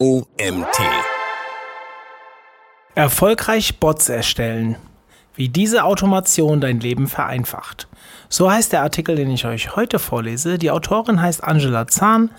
[0.00, 0.78] OMT.
[2.94, 4.76] Erfolgreich Bots erstellen.
[5.34, 7.88] Wie diese Automation dein Leben vereinfacht.
[8.28, 10.56] So heißt der Artikel, den ich euch heute vorlese.
[10.56, 12.30] Die Autorin heißt Angela Zahn.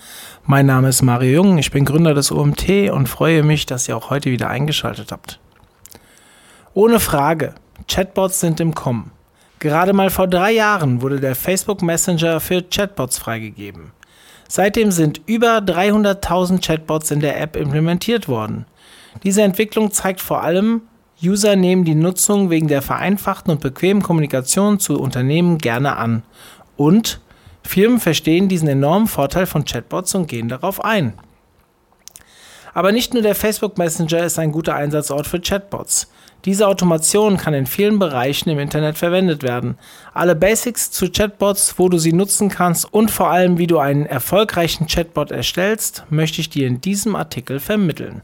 [0.46, 1.58] Mein Name ist Mario Jung.
[1.58, 5.38] Ich bin Gründer des OMT und freue mich, dass ihr auch heute wieder eingeschaltet habt.
[6.72, 7.54] Ohne Frage.
[7.86, 9.12] Chatbots sind im Kommen.
[9.58, 13.92] Gerade mal vor drei Jahren wurde der Facebook Messenger für Chatbots freigegeben.
[14.52, 18.66] Seitdem sind über 300.000 Chatbots in der App implementiert worden.
[19.22, 20.82] Diese Entwicklung zeigt vor allem,
[21.22, 26.24] User nehmen die Nutzung wegen der vereinfachten und bequemen Kommunikation zu Unternehmen gerne an.
[26.76, 27.20] Und
[27.62, 31.12] Firmen verstehen diesen enormen Vorteil von Chatbots und gehen darauf ein.
[32.74, 36.10] Aber nicht nur der Facebook Messenger ist ein guter Einsatzort für Chatbots.
[36.44, 39.76] Diese Automation kann in vielen Bereichen im Internet verwendet werden.
[40.14, 44.06] Alle Basics zu Chatbots, wo du sie nutzen kannst und vor allem, wie du einen
[44.06, 48.22] erfolgreichen Chatbot erstellst, möchte ich dir in diesem Artikel vermitteln.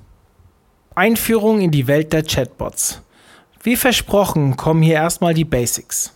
[0.94, 3.02] Einführung in die Welt der Chatbots.
[3.62, 6.14] Wie versprochen kommen hier erstmal die Basics.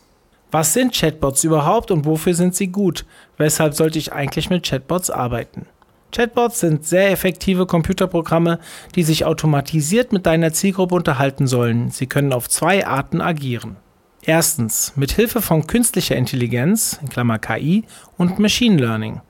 [0.50, 3.04] Was sind Chatbots überhaupt und wofür sind sie gut?
[3.36, 5.66] Weshalb sollte ich eigentlich mit Chatbots arbeiten?
[6.12, 8.58] Chatbots sind sehr effektive Computerprogramme,
[8.94, 11.90] die sich automatisiert mit deiner Zielgruppe unterhalten sollen.
[11.90, 13.76] Sie können auf zwei Arten agieren.
[14.22, 17.84] Erstens mit Hilfe von künstlicher Intelligenz in Klammer (KI)
[18.18, 19.22] und Machine Learning.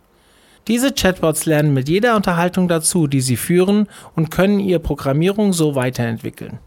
[0.68, 5.74] Diese Chatbots lernen mit jeder Unterhaltung dazu, die sie führen und können ihre Programmierung so
[5.74, 6.58] weiterentwickeln.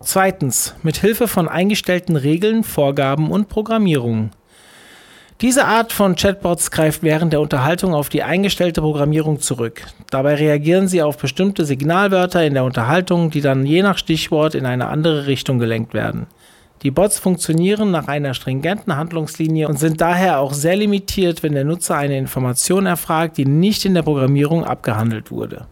[0.00, 4.30] Zweitens mit Hilfe von eingestellten Regeln, Vorgaben und Programmierungen.
[5.42, 9.82] Diese Art von Chatbots greift während der Unterhaltung auf die eingestellte Programmierung zurück.
[10.08, 14.64] Dabei reagieren sie auf bestimmte Signalwörter in der Unterhaltung, die dann je nach Stichwort in
[14.64, 16.26] eine andere Richtung gelenkt werden.
[16.82, 21.64] Die Bots funktionieren nach einer stringenten Handlungslinie und sind daher auch sehr limitiert, wenn der
[21.64, 25.66] Nutzer eine Information erfragt, die nicht in der Programmierung abgehandelt wurde.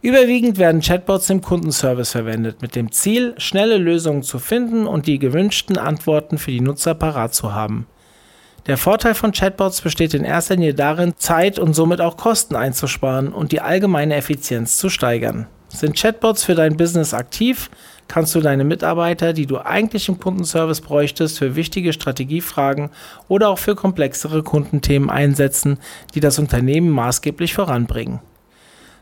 [0.00, 5.18] Überwiegend werden Chatbots im Kundenservice verwendet, mit dem Ziel, schnelle Lösungen zu finden und die
[5.18, 7.88] gewünschten Antworten für die Nutzer parat zu haben.
[8.68, 13.32] Der Vorteil von Chatbots besteht in erster Linie darin, Zeit und somit auch Kosten einzusparen
[13.32, 15.48] und die allgemeine Effizienz zu steigern.
[15.68, 17.68] Sind Chatbots für dein Business aktiv,
[18.06, 22.90] kannst du deine Mitarbeiter, die du eigentlich im Kundenservice bräuchtest, für wichtige Strategiefragen
[23.26, 25.78] oder auch für komplexere Kundenthemen einsetzen,
[26.14, 28.20] die das Unternehmen maßgeblich voranbringen.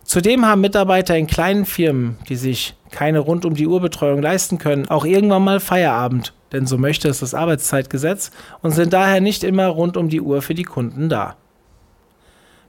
[0.06, 4.58] Zudem haben Mitarbeiter in kleinen Firmen, die sich keine rund um die Uhr Betreuung leisten
[4.58, 8.30] können, auch irgendwann mal Feierabend, denn so möchte es das Arbeitszeitgesetz
[8.62, 11.36] und sind daher nicht immer rund um die Uhr für die Kunden da.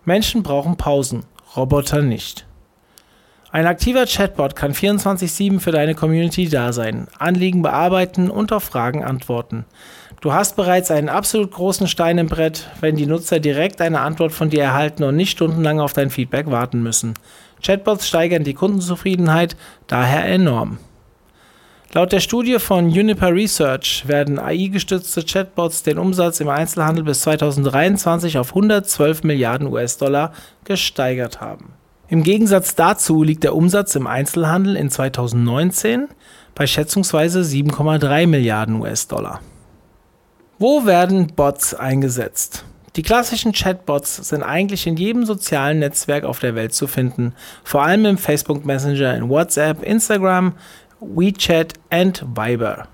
[0.03, 1.25] Menschen brauchen Pausen,
[1.55, 2.46] Roboter nicht.
[3.49, 9.05] Ein aktiver Chatbot kann 24/7 für deine Community da sein, Anliegen bearbeiten und auf Fragen
[9.05, 9.63] antworten.
[10.19, 14.33] Du hast bereits einen absolut großen Stein im Brett, wenn die Nutzer direkt eine Antwort
[14.33, 17.13] von dir erhalten und nicht stundenlang auf dein Feedback warten müssen.
[17.63, 19.55] Chatbots steigern die Kundenzufriedenheit
[19.87, 20.79] daher enorm.
[21.93, 28.37] Laut der Studie von Uniper Research werden AI-gestützte Chatbots den Umsatz im Einzelhandel bis 2023
[28.37, 30.33] auf 112 Milliarden US-Dollar
[30.65, 31.73] gesteigert haben.
[32.09, 36.07] Im Gegensatz dazu liegt der Umsatz im Einzelhandel in 2019
[36.55, 39.41] bei schätzungsweise 7,3 Milliarden US-Dollar.
[40.57, 42.63] Wo werden Bots eingesetzt?
[42.95, 47.83] Die klassischen Chatbots sind eigentlich in jedem sozialen Netzwerk auf der Welt zu finden, vor
[47.83, 50.53] allem im Facebook Messenger, in WhatsApp, Instagram,
[50.99, 52.87] WeChat und Viber.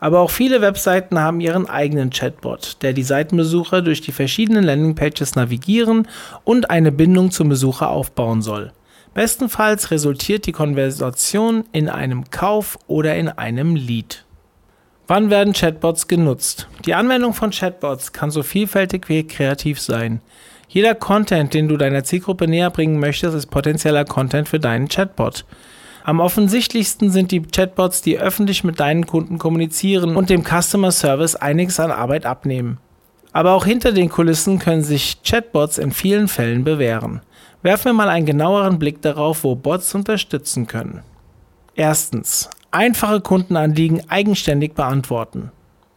[0.00, 5.36] Aber auch viele Webseiten haben ihren eigenen Chatbot, der die Seitenbesucher durch die verschiedenen Landingpages
[5.36, 6.08] navigieren
[6.42, 8.72] und eine Bindung zum Besucher aufbauen soll.
[9.12, 14.24] Bestenfalls resultiert die Konversation in einem Kauf oder in einem Lead.
[15.06, 16.68] Wann werden Chatbots genutzt?
[16.86, 20.20] Die Anwendung von Chatbots kann so vielfältig wie kreativ sein.
[20.68, 25.44] Jeder Content, den du deiner Zielgruppe näher bringen möchtest, ist potenzieller Content für deinen Chatbot.
[26.04, 31.36] Am offensichtlichsten sind die Chatbots, die öffentlich mit deinen Kunden kommunizieren und dem Customer Service
[31.36, 32.78] einiges an Arbeit abnehmen.
[33.32, 37.20] Aber auch hinter den Kulissen können sich Chatbots in vielen Fällen bewähren.
[37.62, 41.02] Werfen wir mal einen genaueren Blick darauf, wo Bots unterstützen können.
[41.74, 45.52] Erstens einfache Kundenanliegen eigenständig beantworten.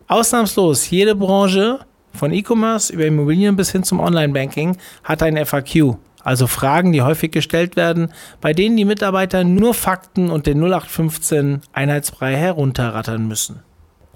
[0.08, 1.80] Ausnahmslos jede Branche,
[2.14, 7.32] von E-Commerce über Immobilien bis hin zum Online-Banking, hat ein FAQ, also Fragen, die häufig
[7.32, 8.12] gestellt werden,
[8.42, 13.60] bei denen die Mitarbeiter nur Fakten und den 0815 Einheitsbrei herunterrattern müssen.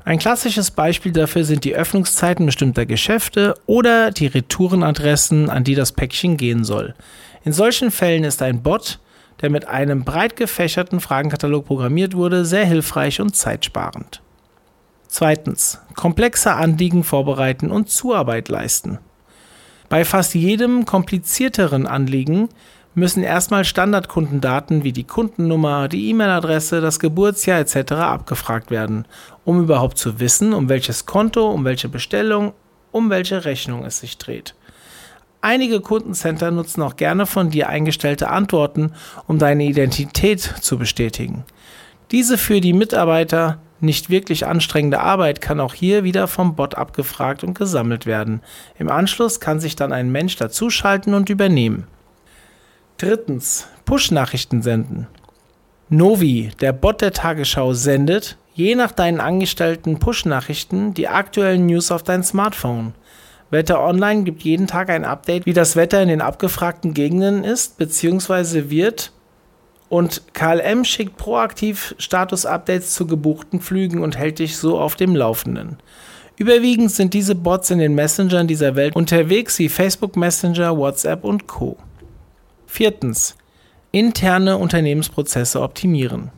[0.06, 5.92] Ein klassisches Beispiel dafür sind die Öffnungszeiten bestimmter Geschäfte oder die Retourenadressen, an die das
[5.92, 6.96] Päckchen gehen soll.
[7.44, 9.00] In solchen Fällen ist ein Bot,
[9.42, 14.22] der mit einem breit gefächerten Fragenkatalog programmiert wurde, sehr hilfreich und zeitsparend.
[15.10, 19.00] Zweitens, komplexe Anliegen vorbereiten und Zuarbeit leisten.
[19.90, 22.50] Bei fast jedem komplizierteren Anliegen
[22.94, 27.94] müssen erstmal Standardkundendaten wie die Kundennummer, die E-Mail-Adresse, das Geburtsjahr etc.
[27.94, 29.06] abgefragt werden,
[29.46, 32.54] um überhaupt zu wissen, um welches Konto, um welche Bestellung,
[32.92, 34.56] um welche Rechnung es sich dreht.
[35.42, 38.94] Einige Kundencenter nutzen auch gerne von dir eingestellte Antworten,
[39.28, 41.46] um deine Identität zu bestätigen.
[42.12, 47.44] Diese für die Mitarbeiter nicht wirklich anstrengende Arbeit kann auch hier wieder vom Bot abgefragt
[47.44, 48.42] und gesammelt werden.
[48.78, 51.86] Im Anschluss kann sich dann ein Mensch dazuschalten und übernehmen.
[52.98, 55.08] Drittens, Push-Nachrichten senden.
[55.90, 62.04] Novi, der Bot der Tagesschau, sendet, je nach deinen angestellten Push-Nachrichten, die aktuellen News auf
[62.04, 62.94] dein Smartphone.
[63.50, 67.78] Wetter Online gibt jeden Tag ein Update, wie das Wetter in den abgefragten Gegenden ist
[67.78, 68.70] bzw.
[68.70, 69.12] wird
[69.90, 75.78] und KLM schickt proaktiv Status-Updates zu gebuchten Flügen und hält dich so auf dem Laufenden.
[76.36, 81.48] Überwiegend sind diese Bots in den Messengern dieser Welt unterwegs wie Facebook Messenger, WhatsApp und
[81.48, 81.78] Co.
[82.68, 83.36] Viertens.
[83.92, 86.30] Interne Unternehmensprozesse optimieren.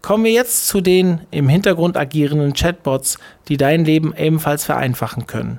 [0.00, 5.58] Kommen wir jetzt zu den im Hintergrund agierenden Chatbots, die dein Leben ebenfalls vereinfachen können.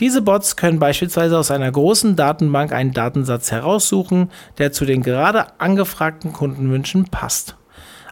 [0.00, 5.60] Diese Bots können beispielsweise aus einer großen Datenbank einen Datensatz heraussuchen, der zu den gerade
[5.60, 7.56] angefragten Kundenwünschen passt.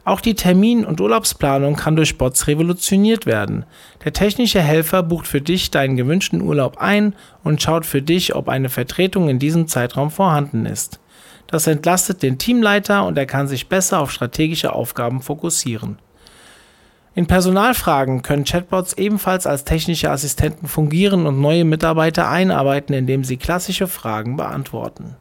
[0.05, 3.65] Auch die Termin- und Urlaubsplanung kann durch Bots revolutioniert werden.
[4.05, 8.49] Der technische Helfer bucht für dich deinen gewünschten Urlaub ein und schaut für dich, ob
[8.49, 11.01] eine Vertretung in diesem Zeitraum vorhanden ist.
[11.47, 15.99] Das entlastet den Teamleiter und er kann sich besser auf strategische Aufgaben fokussieren.
[17.15, 23.37] In Personalfragen können Chatbots ebenfalls als technische Assistenten fungieren und neue Mitarbeiter einarbeiten, indem sie
[23.37, 25.17] klassische Fragen beantworten.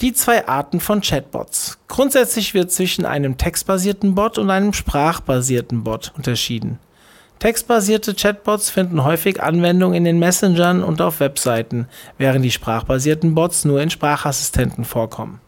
[0.00, 1.78] Die zwei Arten von Chatbots.
[1.86, 6.80] Grundsätzlich wird zwischen einem textbasierten Bot und einem sprachbasierten Bot unterschieden.
[7.38, 11.86] Textbasierte Chatbots finden häufig Anwendung in den Messengern und auf Webseiten,
[12.18, 15.40] während die sprachbasierten Bots nur in Sprachassistenten vorkommen.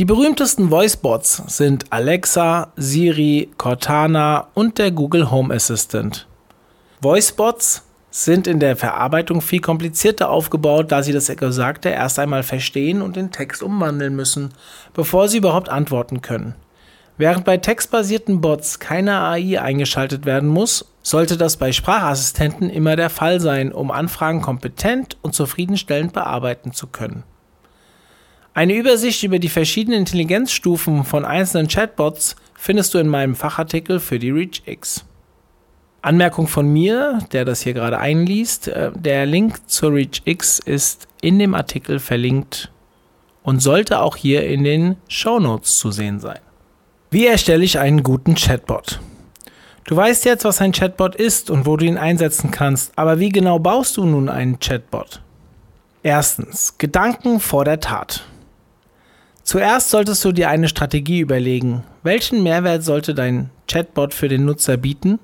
[0.00, 6.26] Die berühmtesten Voicebots sind Alexa, Siri, Cortana und der Google Home Assistant.
[7.02, 13.02] Voicebots sind in der Verarbeitung viel komplizierter aufgebaut, da sie das Gesagte erst einmal verstehen
[13.02, 14.54] und den Text umwandeln müssen,
[14.94, 16.54] bevor sie überhaupt antworten können.
[17.18, 23.10] Während bei textbasierten Bots keine AI eingeschaltet werden muss, sollte das bei Sprachassistenten immer der
[23.10, 27.22] Fall sein, um Anfragen kompetent und zufriedenstellend bearbeiten zu können.
[28.52, 34.18] Eine Übersicht über die verschiedenen Intelligenzstufen von einzelnen Chatbots findest du in meinem Fachartikel für
[34.18, 35.04] die ReachX.
[36.02, 41.38] Anmerkung von mir, der das hier gerade einliest, äh, der Link zur ReachX ist in
[41.38, 42.72] dem Artikel verlinkt
[43.42, 46.40] und sollte auch hier in den Show Notes zu sehen sein.
[47.10, 49.00] Wie erstelle ich einen guten Chatbot?
[49.84, 53.30] Du weißt jetzt, was ein Chatbot ist und wo du ihn einsetzen kannst, aber wie
[53.30, 55.20] genau baust du nun einen Chatbot?
[56.02, 58.24] Erstens, Gedanken vor der Tat.
[59.50, 61.82] Zuerst solltest du dir eine Strategie überlegen.
[62.04, 65.18] Welchen Mehrwert sollte dein Chatbot für den Nutzer bieten?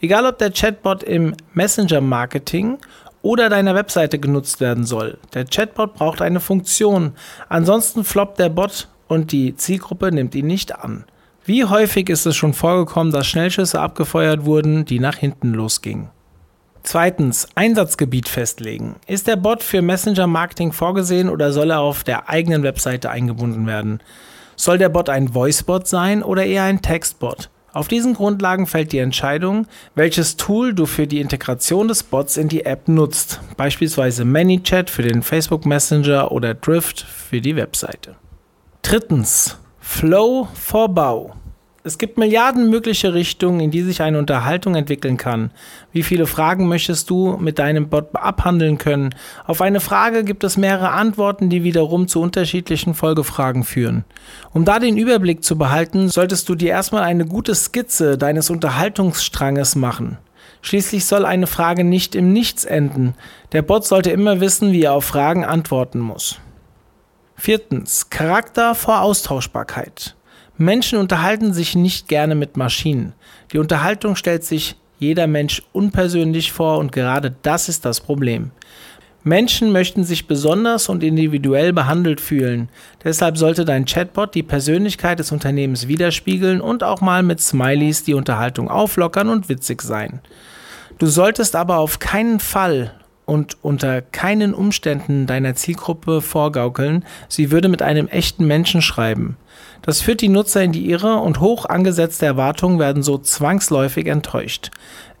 [0.00, 2.78] Egal ob der Chatbot im Messenger-Marketing
[3.20, 5.18] oder deiner Webseite genutzt werden soll.
[5.34, 7.12] Der Chatbot braucht eine Funktion.
[7.50, 11.04] Ansonsten floppt der Bot und die Zielgruppe nimmt ihn nicht an.
[11.44, 16.08] Wie häufig ist es schon vorgekommen, dass Schnellschüsse abgefeuert wurden, die nach hinten losgingen?
[16.82, 18.96] Zweitens, Einsatzgebiet festlegen.
[19.06, 24.00] Ist der Bot für Messenger-Marketing vorgesehen oder soll er auf der eigenen Webseite eingebunden werden?
[24.56, 27.50] Soll der Bot ein Voicebot sein oder eher ein Textbot?
[27.72, 32.48] Auf diesen Grundlagen fällt die Entscheidung, welches Tool du für die Integration des Bots in
[32.48, 38.16] die App nutzt, beispielsweise ManyChat für den Facebook Messenger oder Drift für die Webseite.
[38.82, 41.34] Drittens, Flow for Bau.
[41.88, 45.50] Es gibt Milliarden mögliche Richtungen, in die sich eine Unterhaltung entwickeln kann.
[45.90, 49.14] Wie viele Fragen möchtest du mit deinem Bot abhandeln können?
[49.46, 54.04] Auf eine Frage gibt es mehrere Antworten, die wiederum zu unterschiedlichen Folgefragen führen.
[54.52, 59.74] Um da den Überblick zu behalten, solltest du dir erstmal eine gute Skizze deines Unterhaltungsstranges
[59.74, 60.18] machen.
[60.60, 63.14] Schließlich soll eine Frage nicht im Nichts enden.
[63.52, 66.38] Der Bot sollte immer wissen, wie er auf Fragen antworten muss.
[67.34, 68.10] Viertens.
[68.10, 70.17] Charakter vor Austauschbarkeit.
[70.58, 73.14] Menschen unterhalten sich nicht gerne mit Maschinen.
[73.52, 78.50] Die Unterhaltung stellt sich jeder Mensch unpersönlich vor und gerade das ist das Problem.
[79.22, 82.70] Menschen möchten sich besonders und individuell behandelt fühlen.
[83.04, 88.14] Deshalb sollte dein Chatbot die Persönlichkeit des Unternehmens widerspiegeln und auch mal mit Smileys die
[88.14, 90.20] Unterhaltung auflockern und witzig sein.
[90.98, 92.94] Du solltest aber auf keinen Fall
[93.26, 99.36] und unter keinen Umständen deiner Zielgruppe vorgaukeln, sie würde mit einem echten Menschen schreiben.
[99.82, 104.70] Das führt die Nutzer in die Irre und hoch angesetzte Erwartungen werden so zwangsläufig enttäuscht.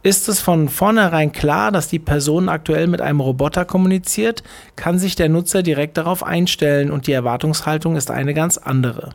[0.02, 4.42] Ist es von vornherein klar, dass die Person aktuell mit einem Roboter kommuniziert,
[4.76, 9.10] kann sich der Nutzer direkt darauf einstellen und die Erwartungshaltung ist eine ganz andere.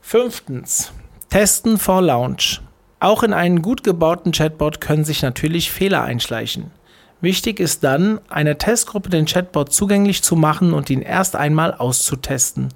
[0.00, 0.92] Fünftens.
[1.28, 2.60] Testen vor Launch.
[3.00, 6.70] Auch in einen gut gebauten Chatbot können sich natürlich Fehler einschleichen.
[7.20, 12.68] Wichtig ist dann, einer Testgruppe den Chatbot zugänglich zu machen und ihn erst einmal auszutesten.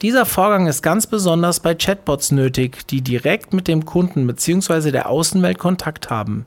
[0.00, 4.92] Dieser Vorgang ist ganz besonders bei Chatbots nötig, die direkt mit dem Kunden bzw.
[4.92, 6.46] der Außenwelt Kontakt haben.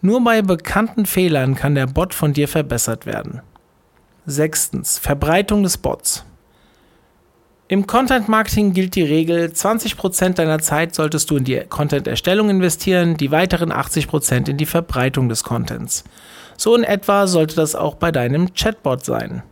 [0.00, 3.40] Nur bei bekannten Fehlern kann der Bot von dir verbessert werden.
[4.26, 4.98] Sechstens.
[4.98, 6.24] Verbreitung des Bots.
[7.68, 13.16] Im Content Marketing gilt die Regel, 20% deiner Zeit solltest du in die Content-Erstellung investieren,
[13.16, 16.02] die weiteren 80% in die Verbreitung des Contents.
[16.60, 19.42] So in etwa sollte das auch bei deinem Chatbot sein.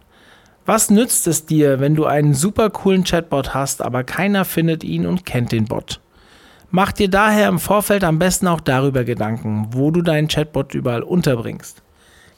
[0.66, 5.06] Was nützt es dir, wenn du einen super coolen Chatbot hast, aber keiner findet ihn
[5.06, 6.02] und kennt den Bot?
[6.70, 11.02] Mach dir daher im Vorfeld am besten auch darüber Gedanken, wo du deinen Chatbot überall
[11.02, 11.80] unterbringst.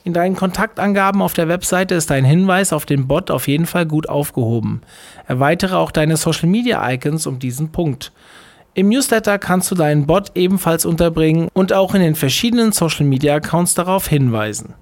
[0.05, 3.87] In deinen Kontaktangaben auf der Webseite ist dein Hinweis auf den Bot auf jeden Fall
[3.87, 4.83] gut aufgehoben.
[5.27, 8.13] Erweitere auch deine Social Media Icons um diesen Punkt.
[8.75, 13.35] Im Newsletter kannst du deinen Bot ebenfalls unterbringen und auch in den verschiedenen Social Media
[13.35, 14.75] Accounts darauf hinweisen.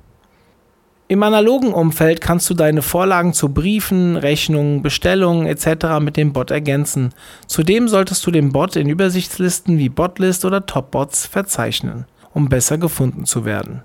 [1.11, 6.01] Im analogen Umfeld kannst du deine Vorlagen zu Briefen, Rechnungen, Bestellungen etc.
[6.01, 7.15] mit dem Bot ergänzen.
[7.47, 12.05] Zudem solltest du den Bot in Übersichtslisten wie Botlist oder Topbots verzeichnen,
[12.35, 13.81] um besser gefunden zu werden.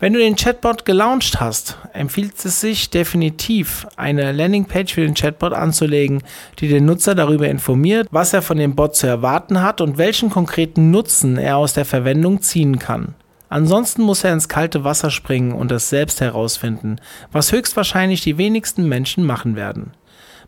[0.00, 5.52] Wenn du den Chatbot gelauncht hast, empfiehlt es sich definitiv, eine Landingpage für den Chatbot
[5.52, 6.22] anzulegen,
[6.58, 10.30] die den Nutzer darüber informiert, was er von dem Bot zu erwarten hat und welchen
[10.30, 13.14] konkreten Nutzen er aus der Verwendung ziehen kann.
[13.48, 16.96] Ansonsten muss er ins kalte Wasser springen und es selbst herausfinden,
[17.30, 19.92] was höchstwahrscheinlich die wenigsten Menschen machen werden.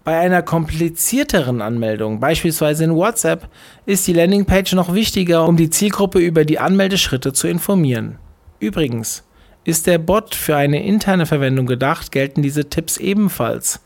[0.03, 3.49] Bei einer komplizierteren Anmeldung, beispielsweise in WhatsApp,
[3.87, 8.19] ist die Landingpage noch wichtiger, um die Zielgruppe über die Anmeldeschritte zu informieren.
[8.59, 9.23] Übrigens,
[9.67, 13.81] ist der Bot für eine interne Verwendung gedacht, gelten diese Tipps ebenfalls.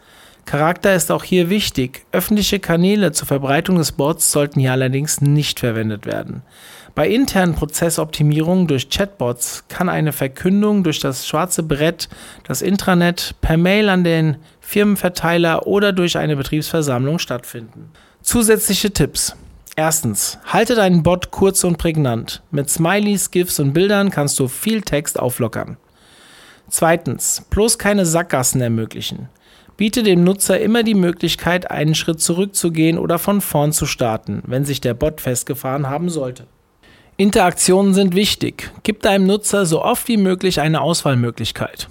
[0.44, 2.04] Charakter ist auch hier wichtig.
[2.12, 6.42] Öffentliche Kanäle zur Verbreitung des Bots sollten hier allerdings nicht verwendet werden.
[6.94, 12.08] Bei internen Prozessoptimierungen durch Chatbots kann eine Verkündung durch das schwarze Brett,
[12.46, 17.90] das Intranet, per Mail an den Firmenverteiler oder durch eine Betriebsversammlung stattfinden.
[18.22, 19.34] Zusätzliche Tipps.
[19.80, 22.42] Erstens, halte deinen Bot kurz und prägnant.
[22.50, 25.78] Mit Smileys, GIFs und Bildern kannst du viel Text auflockern.
[26.68, 29.30] Zweitens, bloß keine Sackgassen ermöglichen.
[29.78, 34.66] Biete dem Nutzer immer die Möglichkeit, einen Schritt zurückzugehen oder von vorn zu starten, wenn
[34.66, 36.46] sich der Bot festgefahren haben sollte.
[37.16, 38.70] Interaktionen sind wichtig.
[38.82, 41.88] Gib deinem Nutzer so oft wie möglich eine Auswahlmöglichkeit.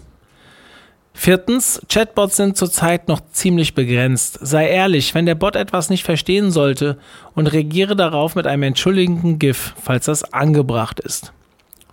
[1.21, 4.39] Viertens, Chatbots sind zurzeit noch ziemlich begrenzt.
[4.41, 6.97] Sei ehrlich, wenn der Bot etwas nicht verstehen sollte
[7.35, 11.33] und reagiere darauf mit einem entschuldigenden GIF, falls das angebracht ist.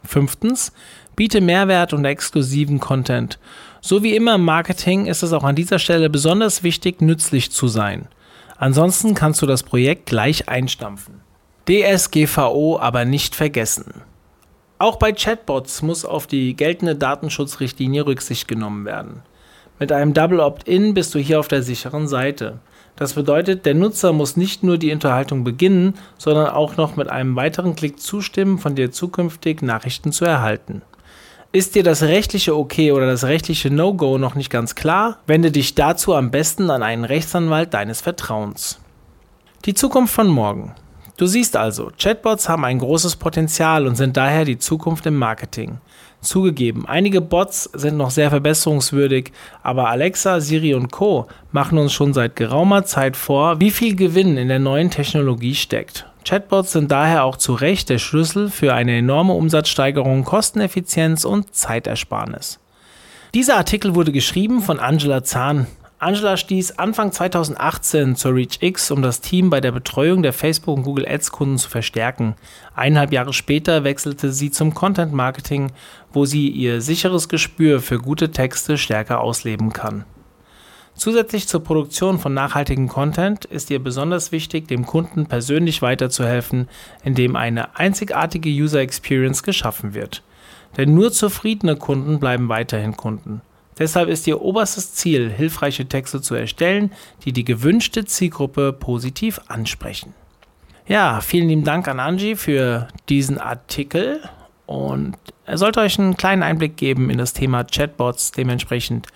[0.04, 0.72] Fünftens,
[1.16, 3.40] biete Mehrwert und exklusiven Content.
[3.80, 7.66] So wie immer im Marketing ist es auch an dieser Stelle besonders wichtig, nützlich zu
[7.66, 8.06] sein.
[8.58, 11.20] Ansonsten kannst du das Projekt gleich einstampfen.
[11.68, 14.02] DSGVO aber nicht vergessen.
[14.78, 19.22] Auch bei Chatbots muss auf die geltende Datenschutzrichtlinie Rücksicht genommen werden.
[19.78, 22.58] Mit einem Double Opt-in bist du hier auf der sicheren Seite.
[22.94, 27.36] Das bedeutet, der Nutzer muss nicht nur die Unterhaltung beginnen, sondern auch noch mit einem
[27.36, 30.82] weiteren Klick zustimmen, von dir zukünftig Nachrichten zu erhalten.
[31.52, 35.18] Ist dir das rechtliche Okay oder das rechtliche No-Go noch nicht ganz klar?
[35.26, 38.78] Wende dich dazu am besten an einen Rechtsanwalt deines Vertrauens.
[39.64, 40.74] Die Zukunft von morgen.
[41.16, 45.78] Du siehst also, Chatbots haben ein großes Potenzial und sind daher die Zukunft im Marketing.
[46.20, 49.32] Zugegeben, einige Bots sind noch sehr verbesserungswürdig,
[49.62, 54.36] aber Alexa, Siri und Co machen uns schon seit geraumer Zeit vor, wie viel Gewinn
[54.36, 56.06] in der neuen Technologie steckt.
[56.26, 62.58] Chatbots sind daher auch zu Recht der Schlüssel für eine enorme Umsatzsteigerung, Kosteneffizienz und Zeitersparnis.
[63.32, 65.66] Dieser Artikel wurde geschrieben von Angela Zahn,
[65.98, 70.82] Angela stieß Anfang 2018 zur ReachX, um das Team bei der Betreuung der Facebook- und
[70.82, 72.34] Google Ads-Kunden zu verstärken.
[72.74, 75.72] Eineinhalb Jahre später wechselte sie zum Content Marketing,
[76.12, 80.04] wo sie ihr sicheres Gespür für gute Texte stärker ausleben kann.
[80.94, 86.68] Zusätzlich zur Produktion von nachhaltigem Content ist ihr besonders wichtig, dem Kunden persönlich weiterzuhelfen,
[87.04, 90.22] indem eine einzigartige User Experience geschaffen wird.
[90.76, 93.40] Denn nur zufriedene Kunden bleiben weiterhin Kunden.
[93.78, 96.92] Deshalb ist Ihr oberstes Ziel, hilfreiche Texte zu erstellen,
[97.24, 100.14] die die gewünschte Zielgruppe positiv ansprechen.
[100.86, 104.20] Ja, vielen lieben Dank an Angie für diesen Artikel
[104.66, 108.32] und er sollte euch einen kleinen Einblick geben in das Thema Chatbots.
[108.32, 109.08] Dementsprechend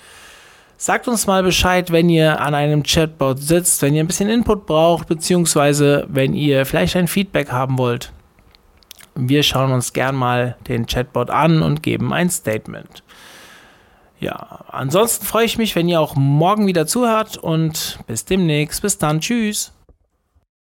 [0.76, 4.67] sagt uns mal Bescheid, wenn ihr an einem Chatbot sitzt, wenn ihr ein bisschen Input
[4.67, 8.12] braucht, beziehungsweise wenn ihr vielleicht ein Feedback haben wollt.
[9.14, 13.02] Wir schauen uns gern mal den Chatbot an und geben ein Statement.
[14.20, 18.82] Ja, ansonsten freue ich mich, wenn ihr auch morgen wieder zuhört und bis demnächst.
[18.82, 19.20] Bis dann.
[19.20, 19.72] Tschüss.